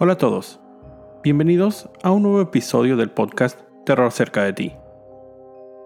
[0.00, 0.60] Hola a todos,
[1.24, 4.76] bienvenidos a un nuevo episodio del podcast Terror cerca de ti.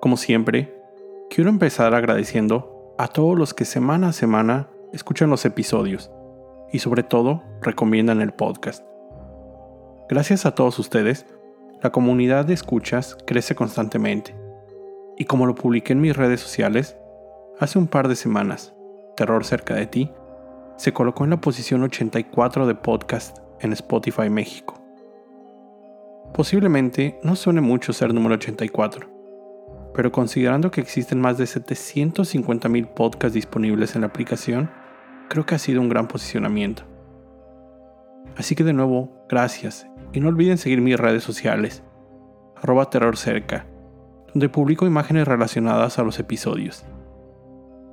[0.03, 0.79] Como siempre,
[1.31, 6.11] quiero empezar agradeciendo a todos los que semana a semana escuchan los episodios
[6.71, 8.85] y sobre todo recomiendan el podcast.
[10.11, 11.25] Gracias a todos ustedes,
[11.83, 14.37] la comunidad de escuchas crece constantemente.
[15.17, 16.99] Y como lo publiqué en mis redes sociales,
[17.59, 18.75] hace un par de semanas,
[19.17, 20.13] Terror cerca de ti
[20.77, 24.75] se colocó en la posición 84 de podcast en Spotify México.
[26.35, 29.09] Posiblemente no suene mucho ser número 84,
[29.95, 34.71] pero considerando que existen más de 750.000 podcasts disponibles en la aplicación,
[35.29, 36.85] creo que ha sido un gran posicionamiento.
[38.37, 41.83] Así que de nuevo, gracias y no olviden seguir mis redes sociales,
[42.57, 43.67] arroba terrorcerca,
[44.33, 46.85] donde publico imágenes relacionadas a los episodios.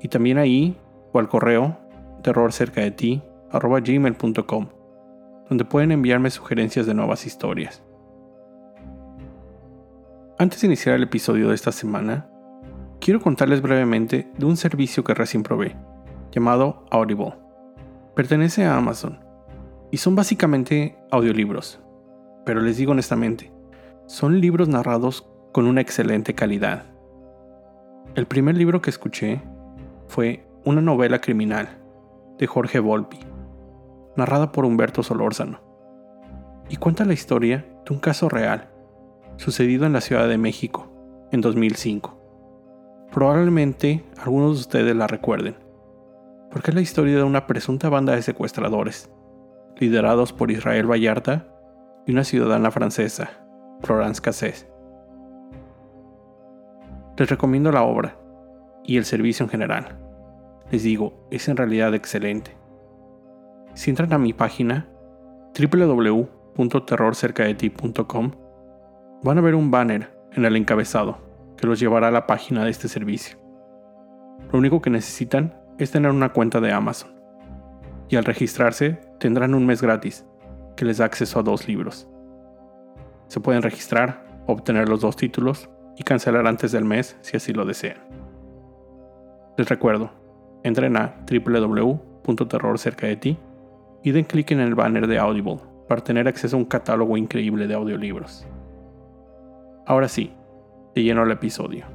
[0.02, 0.78] Y también ahí,
[1.12, 1.78] o al correo,
[2.24, 4.79] terrorcerca de ti, arroba gmail.com
[5.50, 7.84] donde pueden enviarme sugerencias de nuevas historias.
[10.38, 12.30] Antes de iniciar el episodio de esta semana,
[13.02, 15.76] quiero contarles brevemente de un servicio que recién probé,
[16.32, 17.34] llamado Audible.
[18.16, 19.20] Pertenece a Amazon
[19.92, 21.82] y son básicamente audiolibros,
[22.46, 23.52] pero les digo honestamente,
[24.06, 26.86] son libros narrados con una excelente calidad.
[28.16, 29.42] El primer libro que escuché
[30.08, 31.80] fue una novela criminal
[32.38, 33.20] de Jorge Volpi,
[34.20, 35.60] narrada por Humberto Solórzano,
[36.70, 38.70] y cuenta la historia de un caso real,
[39.38, 40.92] sucedido en la Ciudad de México,
[41.32, 42.18] en 2005.
[43.12, 45.56] Probablemente algunos de ustedes la recuerden,
[46.52, 49.10] porque es la historia de una presunta banda de secuestradores,
[49.78, 51.48] liderados por Israel Vallarta
[52.06, 53.32] y una ciudadana francesa,
[53.82, 54.68] Florence Cassés.
[57.18, 58.18] Les recomiendo la obra
[58.84, 60.00] y el servicio en general.
[60.72, 62.59] Les digo, es en realidad excelente.
[63.80, 64.90] Si entran a mi página
[65.58, 68.32] www.terrorcercadeti.com,
[69.24, 71.20] van a ver un banner en el encabezado
[71.56, 73.40] que los llevará a la página de este servicio.
[74.52, 77.12] Lo único que necesitan es tener una cuenta de Amazon.
[78.10, 80.26] Y al registrarse tendrán un mes gratis
[80.76, 82.10] que les da acceso a dos libros.
[83.28, 87.64] Se pueden registrar, obtener los dos títulos y cancelar antes del mes si así lo
[87.64, 88.00] desean.
[89.58, 90.12] Les recuerdo,
[90.64, 93.38] entren a www.terrorcercadeti
[94.04, 97.68] y den clic en el banner de Audible para tener acceso a un catálogo increíble
[97.68, 98.46] de audiolibros.
[99.86, 100.34] Ahora sí,
[100.94, 101.86] te lleno el episodio.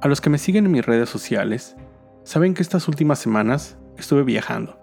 [0.00, 1.76] A los que me siguen en mis redes sociales,
[2.22, 4.78] saben que estas últimas semanas estuve viajando.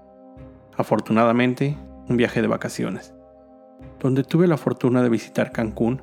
[0.76, 1.78] Afortunadamente,
[2.10, 3.14] un viaje de vacaciones,
[4.00, 6.02] donde tuve la fortuna de visitar Cancún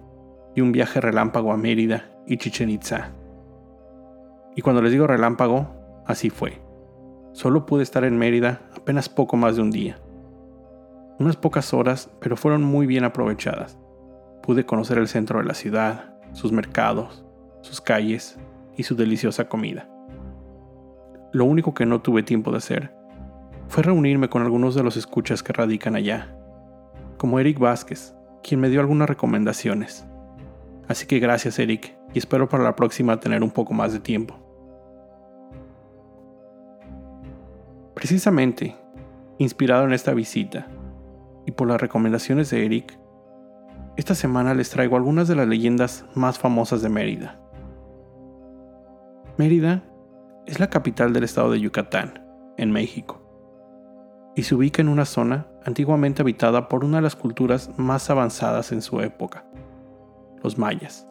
[0.55, 3.11] y un viaje relámpago a Mérida y Chichen Itza.
[4.55, 5.75] Y cuando les digo relámpago,
[6.07, 6.62] así fue.
[7.33, 9.99] Solo pude estar en Mérida apenas poco más de un día.
[11.19, 13.79] Unas pocas horas, pero fueron muy bien aprovechadas.
[14.43, 17.25] Pude conocer el centro de la ciudad, sus mercados,
[17.63, 18.39] sus calles
[18.77, 19.89] y su deliciosa comida.
[21.33, 22.95] Lo único que no tuve tiempo de hacer
[23.69, 26.37] fue reunirme con algunos de los escuchas que radican allá,
[27.17, 30.05] como Eric Vázquez, quien me dio algunas recomendaciones.
[30.89, 34.42] Así que gracias Eric y espero para la próxima tener un poco más de tiempo.
[38.03, 38.75] Precisamente,
[39.39, 40.67] inspirado en esta visita
[41.47, 42.99] y por las recomendaciones de Eric,
[43.97, 47.39] esta semana les traigo algunas de las leyendas más famosas de Mérida.
[49.37, 49.85] Mérida
[50.47, 52.27] es la capital del estado de Yucatán,
[52.57, 53.23] en México,
[54.35, 58.73] y se ubica en una zona antiguamente habitada por una de las culturas más avanzadas
[58.73, 59.45] en su época,
[60.43, 61.07] los mayas.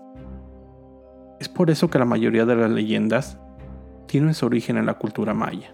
[1.40, 3.40] Es por eso que la mayoría de las leyendas
[4.08, 5.74] tienen su origen en la cultura maya.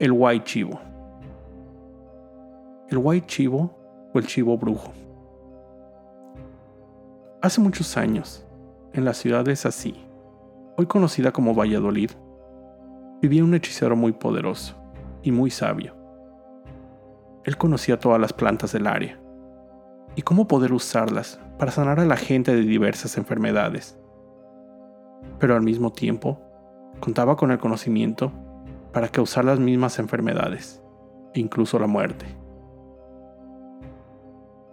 [0.00, 0.80] El White Chivo.
[2.88, 3.76] El White Chivo
[4.14, 4.92] o el Chivo Brujo.
[7.42, 8.46] Hace muchos años,
[8.92, 9.96] en la ciudad de Sací,
[10.76, 12.12] hoy conocida como Valladolid,
[13.20, 14.76] vivía un hechicero muy poderoso
[15.24, 15.96] y muy sabio.
[17.42, 19.18] Él conocía todas las plantas del área
[20.14, 23.98] y cómo poder usarlas para sanar a la gente de diversas enfermedades.
[25.40, 26.38] Pero al mismo tiempo,
[27.00, 28.30] contaba con el conocimiento
[28.92, 30.82] para causar las mismas enfermedades,
[31.34, 32.26] incluso la muerte.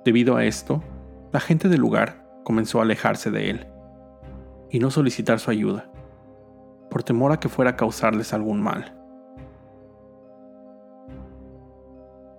[0.03, 0.83] Debido a esto,
[1.31, 3.67] la gente del lugar comenzó a alejarse de él
[4.69, 5.89] y no solicitar su ayuda,
[6.89, 8.95] por temor a que fuera a causarles algún mal.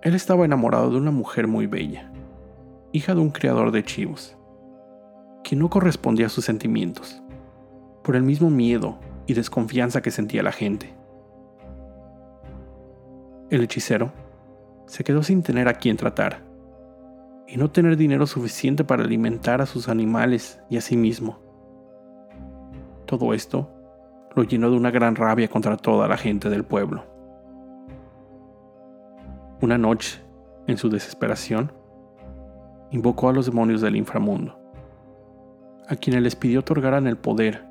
[0.01, 2.11] Él estaba enamorado de una mujer muy bella,
[2.91, 4.37] hija de un criador de chivos,
[5.43, 7.21] quien no correspondía a sus sentimientos,
[8.03, 10.96] por el mismo miedo y desconfianza que sentía la gente.
[13.49, 14.11] El hechicero
[14.87, 16.41] se quedó sin tener a quien tratar
[17.47, 21.39] y no tener dinero suficiente para alimentar a sus animales y a sí mismo.
[23.05, 23.71] Todo esto
[24.35, 27.05] lo llenó de una gran rabia contra toda la gente del pueblo.
[29.61, 30.21] Una noche,
[30.67, 31.71] en su desesperación,
[32.91, 34.59] invocó a los demonios del inframundo,
[35.87, 37.65] a quienes les pidió otorgaran el poder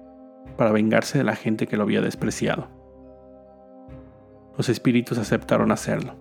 [0.56, 2.75] para vengarse de la gente que lo había despreciado.
[4.56, 6.14] Los espíritus aceptaron hacerlo,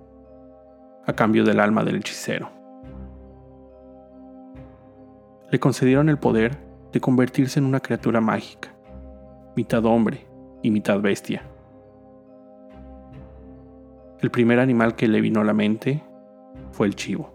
[1.06, 2.50] a cambio del alma del hechicero.
[5.50, 6.58] Le concedieron el poder
[6.92, 8.76] de convertirse en una criatura mágica,
[9.56, 10.28] mitad hombre
[10.62, 11.44] y mitad bestia.
[14.20, 16.04] El primer animal que le vino a la mente
[16.72, 17.32] fue el chivo.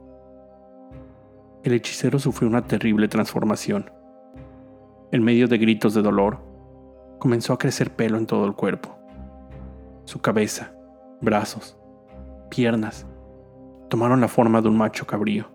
[1.63, 3.91] El hechicero sufrió una terrible transformación.
[5.13, 6.41] En medio de gritos de dolor,
[7.19, 8.99] comenzó a crecer pelo en todo el cuerpo.
[10.05, 10.75] Su cabeza,
[11.21, 11.79] brazos,
[12.49, 13.07] piernas,
[13.89, 15.47] tomaron la forma de un macho cabrío.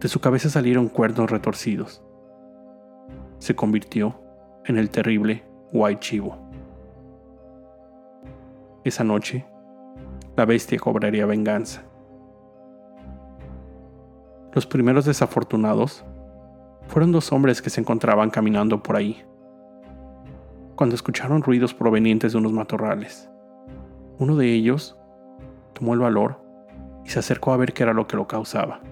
[0.00, 2.02] De su cabeza salieron cuernos retorcidos.
[3.38, 4.20] Se convirtió
[4.64, 6.38] en el terrible White Chivo.
[8.82, 9.46] Esa noche,
[10.36, 11.82] la bestia cobraría venganza.
[14.52, 16.04] Los primeros desafortunados
[16.88, 19.22] fueron dos hombres que se encontraban caminando por ahí,
[20.74, 23.30] cuando escucharon ruidos provenientes de unos matorrales.
[24.20, 24.98] Uno de ellos
[25.72, 26.42] tomó el valor
[27.06, 28.82] y se acercó a ver qué era lo que lo causaba.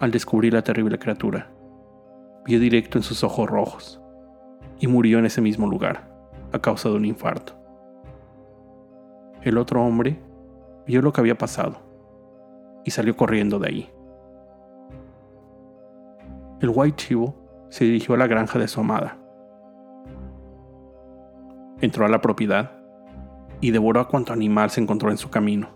[0.00, 1.52] Al descubrir la terrible criatura,
[2.46, 4.00] vio directo en sus ojos rojos
[4.78, 6.10] y murió en ese mismo lugar
[6.52, 7.52] a causa de un infarto.
[9.42, 10.18] El otro hombre
[10.86, 11.76] vio lo que había pasado
[12.82, 13.90] y salió corriendo de ahí.
[16.62, 17.34] El White Chivo
[17.68, 19.18] se dirigió a la granja de su amada.
[21.82, 22.81] Entró a la propiedad
[23.62, 25.70] y devoró a cuanto animal se encontró en su camino.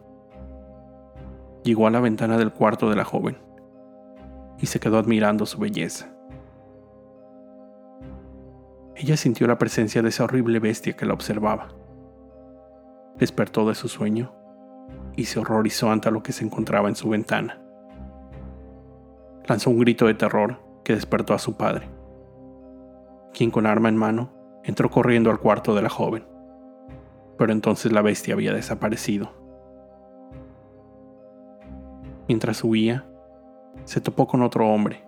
[1.62, 3.38] Llegó a la ventana del cuarto de la joven
[4.58, 6.12] y se quedó admirando su belleza.
[8.96, 11.68] Ella sintió la presencia de esa horrible bestia que la observaba.
[13.18, 14.34] Despertó de su sueño
[15.14, 17.62] y se horrorizó ante lo que se encontraba en su ventana.
[19.46, 21.88] Lanzó un grito de terror que despertó a su padre,
[23.32, 24.32] quien con arma en mano
[24.64, 26.35] entró corriendo al cuarto de la joven.
[27.38, 29.30] Pero entonces la bestia había desaparecido.
[32.28, 33.06] Mientras huía,
[33.84, 35.04] se topó con otro hombre,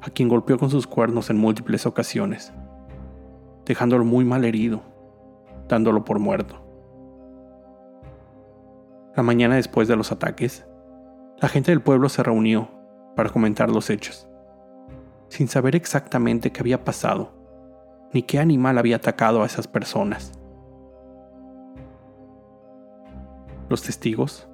[0.00, 2.52] a quien golpeó con sus cuernos en múltiples ocasiones,
[3.64, 4.82] dejándolo muy mal herido,
[5.68, 6.60] dándolo por muerto.
[9.16, 10.66] La mañana después de los ataques,
[11.40, 12.68] la gente del pueblo se reunió
[13.16, 14.28] para comentar los hechos,
[15.28, 17.32] sin saber exactamente qué había pasado,
[18.12, 20.32] ni qué animal había atacado a esas personas.
[23.74, 24.46] Los testigos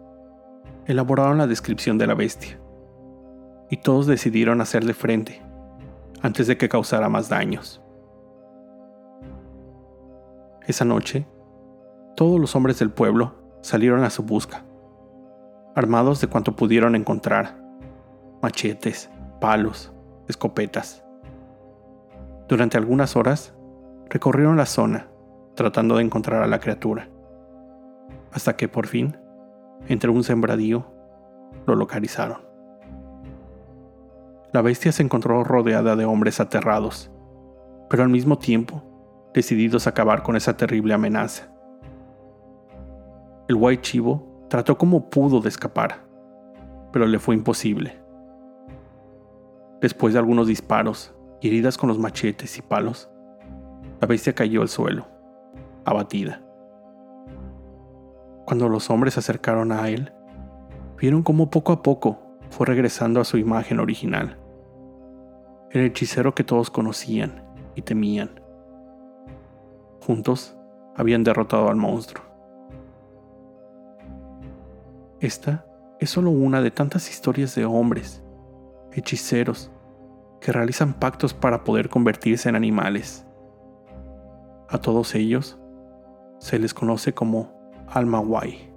[0.86, 2.58] elaboraron la descripción de la bestia
[3.68, 5.42] y todos decidieron hacerle frente
[6.22, 7.82] antes de que causara más daños.
[10.66, 11.26] Esa noche,
[12.16, 14.64] todos los hombres del pueblo salieron a su busca,
[15.74, 17.62] armados de cuanto pudieron encontrar,
[18.40, 19.92] machetes, palos,
[20.28, 21.04] escopetas.
[22.48, 23.52] Durante algunas horas,
[24.08, 25.08] recorrieron la zona,
[25.56, 27.10] tratando de encontrar a la criatura,
[28.32, 29.16] hasta que por fin,
[29.88, 30.86] entre un sembradío,
[31.66, 32.38] lo localizaron.
[34.52, 37.10] La bestia se encontró rodeada de hombres aterrados,
[37.88, 38.82] pero al mismo tiempo
[39.32, 41.52] decididos a acabar con esa terrible amenaza.
[43.48, 46.04] El White Chivo trató como pudo de escapar,
[46.92, 48.00] pero le fue imposible.
[49.80, 53.08] Después de algunos disparos y heridas con los machetes y palos,
[54.00, 55.06] la bestia cayó al suelo,
[55.84, 56.42] abatida.
[58.46, 60.12] Cuando los hombres se acercaron a él,
[60.98, 62.18] vieron cómo poco a poco
[62.50, 64.40] fue regresando a su imagen original
[65.70, 67.44] el hechicero que todos conocían
[67.76, 68.40] y temían.
[70.00, 70.56] Juntos
[70.96, 72.24] habían derrotado al monstruo.
[75.20, 75.66] Esta
[76.00, 78.24] es solo una de tantas historias de hombres,
[78.92, 79.70] hechiceros,
[80.40, 83.26] que realizan pactos para poder convertirse en animales.
[84.68, 85.58] A todos ellos
[86.38, 87.59] se les conoce como
[87.90, 88.70] alma guay.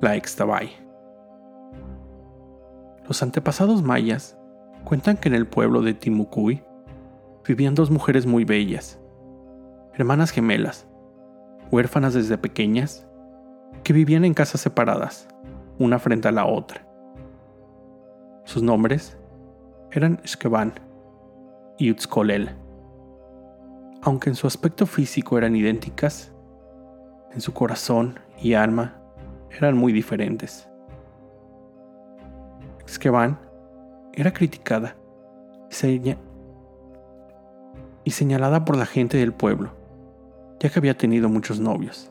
[0.00, 0.70] la Extabay.
[3.06, 4.38] Los antepasados mayas
[4.84, 6.62] cuentan que en el pueblo de Timucuy
[7.46, 9.00] vivían dos mujeres muy bellas,
[9.94, 10.86] hermanas gemelas,
[11.72, 13.08] huérfanas desde pequeñas,
[13.82, 15.26] que vivían en casas separadas,
[15.78, 16.86] una frente a la otra.
[18.44, 19.18] Sus nombres
[19.90, 20.74] eran Shkeban
[21.78, 22.50] y Utzkolel.
[24.02, 26.32] Aunque en su aspecto físico eran idénticas,
[27.32, 29.00] en su corazón y alma
[29.50, 30.68] eran muy diferentes.
[32.86, 33.38] Esqueban
[34.12, 34.96] era criticada
[38.04, 39.72] y señalada por la gente del pueblo,
[40.58, 42.10] ya que había tenido muchos novios,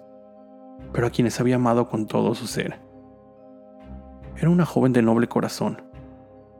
[0.93, 2.79] pero a quienes había amado con todo su ser.
[4.37, 5.81] Era una joven de noble corazón,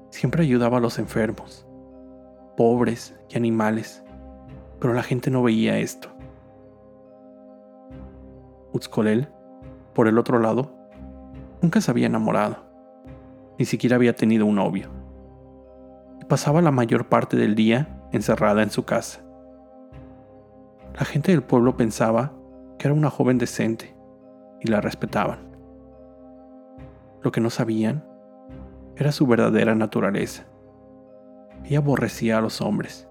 [0.10, 1.67] siempre ayudaba a los enfermos,
[2.58, 4.04] pobres y animales,
[4.80, 6.10] pero la gente no veía esto.
[8.74, 9.30] Utzkolel,
[9.94, 10.72] por el otro lado,
[11.62, 12.58] nunca se había enamorado,
[13.58, 14.90] ni siquiera había tenido un novio,
[16.20, 19.22] y pasaba la mayor parte del día encerrada en su casa.
[20.98, 22.34] La gente del pueblo pensaba
[22.80, 23.96] que era una joven decente
[24.62, 25.40] y la respetaban.
[27.22, 28.04] Lo que no sabían
[28.96, 30.48] era su verdadera naturaleza.
[31.66, 33.08] Ella aborrecía a los hombres,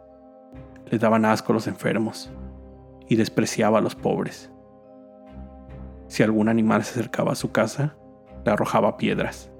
[0.86, 2.30] le daban asco a los enfermos
[3.08, 4.50] y despreciaba a los pobres.
[6.08, 7.96] Si algún animal se acercaba a su casa,
[8.44, 9.50] le arrojaba piedras.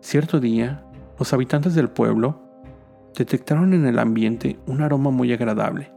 [0.00, 0.84] Cierto día,
[1.18, 2.42] los habitantes del pueblo
[3.16, 5.92] detectaron en el ambiente un aroma muy agradable.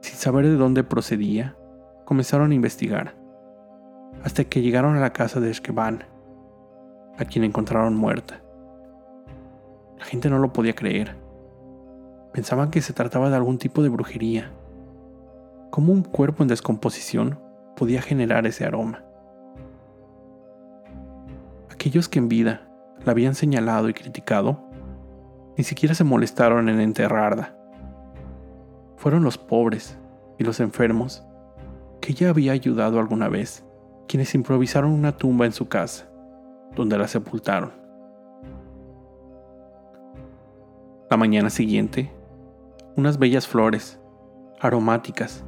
[0.00, 1.56] Sin saber de dónde procedía,
[2.04, 3.16] comenzaron a investigar,
[4.22, 6.04] hasta que llegaron a la casa de Esqueban,
[7.18, 8.43] a quien encontraron muerta.
[9.98, 11.16] La gente no lo podía creer.
[12.32, 14.52] Pensaban que se trataba de algún tipo de brujería.
[15.70, 17.38] ¿Cómo un cuerpo en descomposición
[17.76, 19.04] podía generar ese aroma?
[21.70, 22.68] Aquellos que en vida
[23.04, 24.64] la habían señalado y criticado,
[25.56, 27.56] ni siquiera se molestaron en enterrarla.
[28.96, 29.98] Fueron los pobres
[30.38, 31.24] y los enfermos
[32.00, 33.64] que ella había ayudado alguna vez,
[34.08, 36.08] quienes improvisaron una tumba en su casa
[36.74, 37.83] donde la sepultaron.
[41.14, 42.10] La mañana siguiente,
[42.96, 44.00] unas bellas flores,
[44.58, 45.44] aromáticas,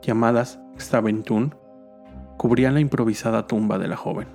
[0.00, 1.54] llamadas Xtaventún,
[2.38, 4.28] cubrían la improvisada tumba de la joven.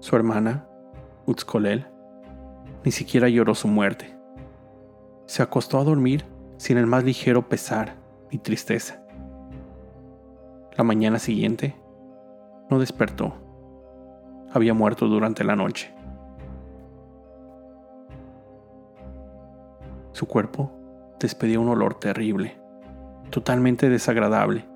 [0.00, 0.68] Su hermana,
[1.24, 1.86] Utzkolel,
[2.84, 4.14] ni siquiera lloró su muerte.
[5.24, 6.26] Se acostó a dormir
[6.58, 7.96] sin el más ligero pesar
[8.30, 9.02] ni tristeza.
[10.76, 11.74] La mañana siguiente,
[12.68, 13.32] no despertó
[14.52, 15.94] había muerto durante la noche.
[20.20, 20.70] Su cuerpo
[21.18, 22.60] despedía un olor terrible,
[23.30, 24.68] totalmente desagradable,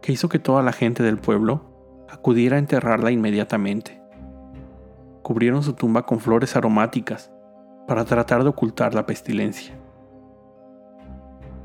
[0.00, 4.00] que hizo que toda la gente del pueblo acudiera a enterrarla inmediatamente.
[5.22, 7.30] Cubrieron su tumba con flores aromáticas
[7.86, 9.74] para tratar de ocultar la pestilencia.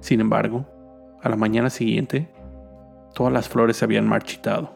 [0.01, 0.65] Sin embargo,
[1.23, 2.29] a la mañana siguiente,
[3.13, 4.73] todas las flores se habían marchitado,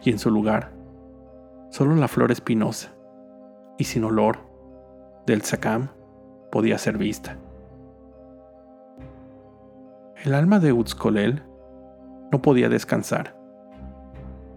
[0.00, 0.70] y en su lugar
[1.70, 2.92] Solo la flor espinosa
[3.78, 4.38] y sin olor
[5.26, 5.97] del sacam
[6.50, 7.36] podía ser vista.
[10.24, 11.42] El alma de Utzkolel
[12.32, 13.36] no podía descansar.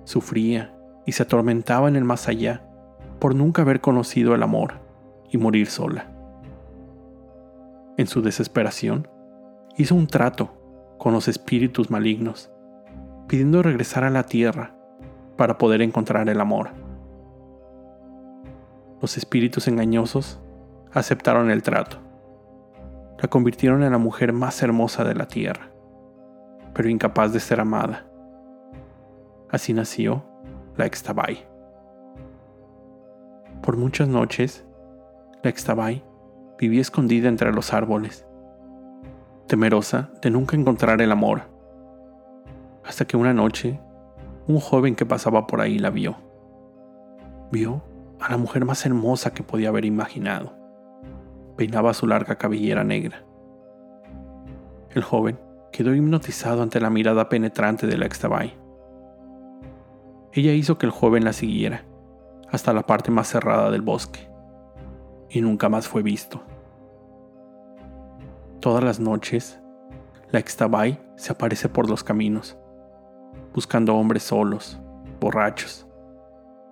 [0.03, 2.63] Sufría y se atormentaba en el más allá
[3.19, 4.74] por nunca haber conocido el amor
[5.29, 6.07] y morir sola.
[7.98, 9.07] En su desesperación,
[9.77, 10.53] hizo un trato
[10.98, 12.51] con los espíritus malignos,
[13.27, 14.75] pidiendo regresar a la tierra
[15.38, 16.69] para poder encontrar el amor
[19.01, 20.39] los espíritus engañosos
[20.93, 21.98] aceptaron el trato.
[23.21, 25.71] La convirtieron en la mujer más hermosa de la tierra,
[26.74, 28.05] pero incapaz de ser amada.
[29.50, 30.24] Así nació
[30.75, 31.45] la Extabai.
[33.62, 34.65] Por muchas noches,
[35.43, 36.03] la Extabai
[36.57, 38.25] vivía escondida entre los árboles,
[39.48, 41.43] temerosa de nunca encontrar el amor,
[42.83, 43.79] hasta que una noche
[44.48, 46.17] un joven que pasaba por ahí la vio.
[47.51, 47.83] Vio
[48.19, 50.61] a la mujer más hermosa que podía haber imaginado.
[51.62, 53.24] Peinaba su larga cabellera negra.
[54.89, 55.39] El joven
[55.72, 58.58] quedó hipnotizado ante la mirada penetrante de la extabay.
[60.34, 61.86] Ella hizo que el joven la siguiera
[62.50, 64.27] hasta la parte más cerrada del bosque
[65.30, 66.41] y nunca más fue visto.
[68.60, 69.62] Todas las noches,
[70.32, 72.58] la extabay se aparece por los caminos,
[73.53, 74.82] buscando hombres solos,
[75.20, 75.86] borrachos,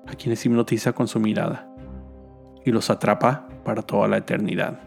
[0.08, 1.72] a quienes hipnotiza con su mirada
[2.66, 4.80] y los atrapa para toda la eternidad.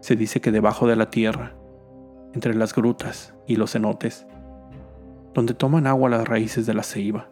[0.00, 1.54] Se dice que debajo de la tierra,
[2.32, 4.26] entre las grutas y los cenotes,
[5.32, 7.30] donde toman agua las raíces de la ceiba,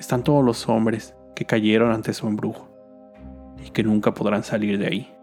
[0.00, 2.68] están todos los hombres que cayeron ante su embrujo
[3.64, 5.14] y que nunca podrán salir de ahí.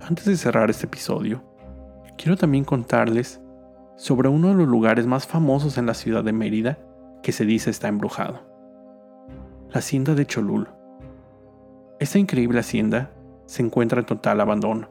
[0.00, 1.44] Antes de cerrar este episodio,
[2.18, 3.40] quiero también contarles
[4.00, 6.78] sobre uno de los lugares más famosos en la ciudad de Mérida
[7.22, 8.40] que se dice está embrujado.
[9.68, 10.70] La hacienda de Cholul.
[11.98, 13.10] Esta increíble hacienda
[13.44, 14.88] se encuentra en total abandono,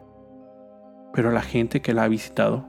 [1.12, 2.64] pero la gente que la ha visitado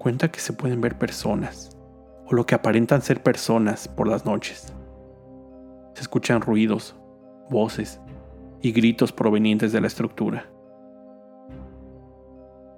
[0.00, 1.78] cuenta que se pueden ver personas,
[2.26, 4.74] o lo que aparentan ser personas por las noches.
[5.94, 6.96] Se escuchan ruidos,
[7.50, 8.00] voces
[8.62, 10.50] y gritos provenientes de la estructura.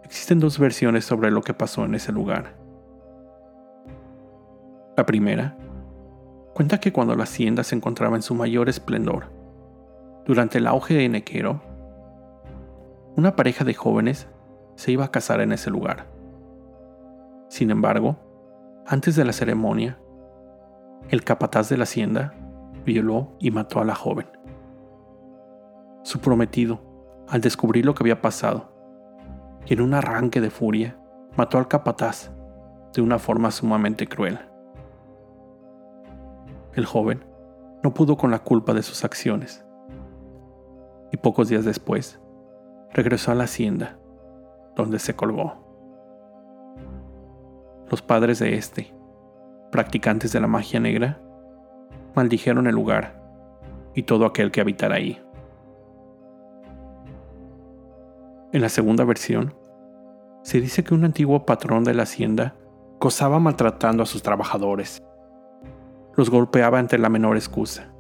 [0.03, 2.63] Existen dos versiones sobre lo que pasó en ese lugar.
[4.97, 5.57] La primera
[6.55, 9.33] cuenta que cuando la hacienda se encontraba en su mayor esplendor,
[10.25, 11.61] durante el auge de Nequero,
[13.17, 14.29] una pareja de jóvenes
[14.77, 16.07] se iba a casar en ese lugar.
[17.49, 18.17] Sin embargo,
[18.87, 19.99] antes de la ceremonia,
[21.11, 22.33] el capataz de la hacienda
[22.85, 24.27] violó y mató a la joven.
[26.03, 26.81] Su prometido,
[27.29, 28.73] al descubrir lo que había pasado,
[29.67, 30.99] y en un arranque de furia,
[31.37, 32.31] mató al capataz
[32.93, 34.39] de una forma sumamente cruel.
[36.75, 37.25] El joven
[37.85, 39.65] no pudo con la culpa de sus acciones
[41.13, 42.21] y pocos días después
[42.93, 43.99] regresó a la hacienda,
[44.75, 45.55] donde se colgó.
[47.89, 48.93] Los padres de este,
[49.71, 51.21] practicantes de la magia negra,
[52.17, 53.23] maldijeron el lugar
[53.95, 55.21] y todo aquel que habitara ahí.
[58.53, 59.55] En la segunda versión,
[60.43, 62.57] se dice que un antiguo patrón de la hacienda
[62.99, 65.03] gozaba maltratando a sus trabajadores
[66.17, 67.93] los golpeaba ante la menor excusa.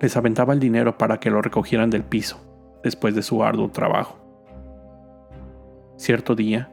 [0.00, 2.38] Les aventaba el dinero para que lo recogieran del piso
[2.82, 4.18] después de su arduo trabajo.
[5.96, 6.70] Cierto día,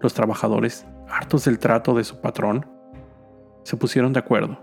[0.00, 2.66] los trabajadores, hartos del trato de su patrón,
[3.62, 4.58] se pusieron de acuerdo.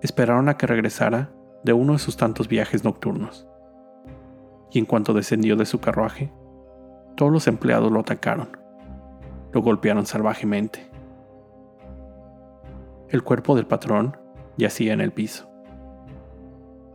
[0.00, 1.30] Esperaron a que regresara
[1.64, 3.48] de uno de sus tantos viajes nocturnos.
[4.70, 6.32] Y en cuanto descendió de su carruaje,
[7.16, 8.56] todos los empleados lo atacaron.
[9.50, 10.88] Lo golpearon salvajemente
[13.10, 14.18] el cuerpo del patrón
[14.58, 15.48] yacía en el piso.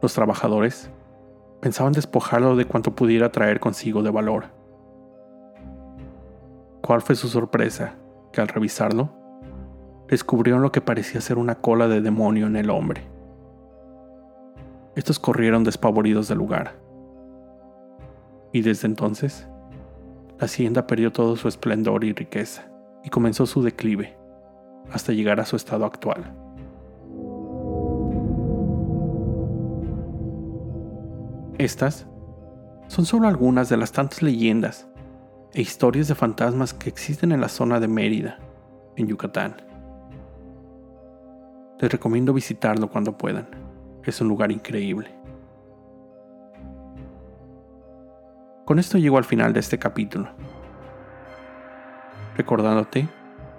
[0.02, 0.92] Los trabajadores
[1.60, 4.46] pensaban despojarlo de cuanto pudiera traer consigo de valor.
[6.82, 7.96] ¿Cuál fue su sorpresa?
[8.32, 9.10] Que al revisarlo,
[10.08, 13.02] descubrieron lo que parecía ser una cola de demonio en el hombre.
[14.96, 16.76] Estos corrieron despavoridos del lugar.
[18.52, 19.48] Y desde entonces,
[20.38, 22.70] la hacienda perdió todo su esplendor y riqueza
[23.04, 24.23] y comenzó su declive
[24.92, 26.34] hasta llegar a su estado actual.
[31.58, 32.08] Estas
[32.88, 34.88] son solo algunas de las tantas leyendas
[35.54, 38.40] e historias de fantasmas que existen en la zona de Mérida,
[38.96, 39.56] en Yucatán.
[41.80, 43.48] Les recomiendo visitarlo cuando puedan.
[44.04, 45.10] Es un lugar increíble.
[48.66, 50.30] Con esto llego al final de este capítulo.
[52.38, 53.08] Recordándote